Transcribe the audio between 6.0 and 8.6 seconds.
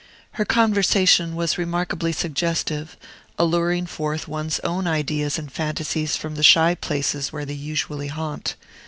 from the shy places where they usually haunt.